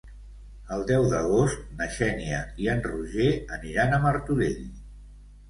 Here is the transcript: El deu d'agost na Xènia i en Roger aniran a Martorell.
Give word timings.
El 0.77 0.85
deu 0.91 1.03
d'agost 1.11 1.67
na 1.81 1.87
Xènia 1.97 2.39
i 2.65 2.71
en 2.75 2.81
Roger 2.87 3.29
aniran 3.59 3.95
a 3.95 4.01
Martorell. 4.09 4.59